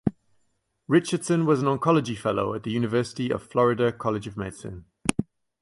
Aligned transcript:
Richardson 0.87 1.45
was 1.45 1.61
an 1.61 1.67
oncology 1.67 2.17
fellow 2.17 2.55
at 2.55 2.63
the 2.63 2.71
University 2.71 3.29
of 3.31 3.43
Florida 3.43 3.91
College 3.91 4.25
of 4.25 4.35
Medicine. 4.35 4.85